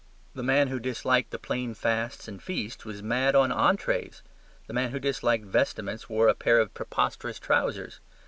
The 0.33 0.41
man 0.41 0.69
who 0.69 0.79
disliked 0.79 1.29
the 1.29 1.37
plain 1.37 1.75
fasts 1.75 2.27
and 2.27 2.41
feasts 2.41 2.85
was 2.85 3.03
mad 3.03 3.35
on 3.35 3.51
entrees. 3.51 4.23
The 4.65 4.73
man 4.73 4.89
who 4.89 4.97
disliked 4.99 5.45
vestments 5.45 6.09
wore 6.09 6.27
a 6.27 6.33
pair 6.33 6.59
of 6.59 6.73
preposterous 6.73 7.37
trousers. 7.37 7.99